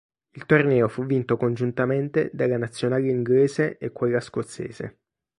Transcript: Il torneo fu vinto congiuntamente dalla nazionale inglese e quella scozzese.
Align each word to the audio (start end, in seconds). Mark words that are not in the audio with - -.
Il 0.33 0.47
torneo 0.47 0.87
fu 0.87 1.05
vinto 1.05 1.37
congiuntamente 1.37 2.31
dalla 2.33 2.57
nazionale 2.57 3.07
inglese 3.11 3.77
e 3.77 3.91
quella 3.91 4.19
scozzese. 4.19 4.97